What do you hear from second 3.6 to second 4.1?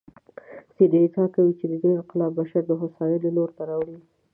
راوړ.